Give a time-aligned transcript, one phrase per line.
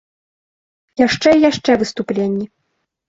[1.05, 2.45] Яшчэ і яшчэ выступленні.